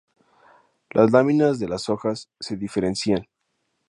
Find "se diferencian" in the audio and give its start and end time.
2.39-3.27